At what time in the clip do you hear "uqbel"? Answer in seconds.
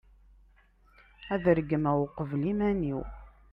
2.05-2.43